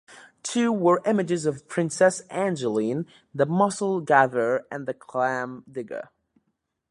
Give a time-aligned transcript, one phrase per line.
[0.41, 3.05] Two were images of Princess Angeline,
[3.35, 6.09] "The Mussel Gatherer" and "The Clam Digger".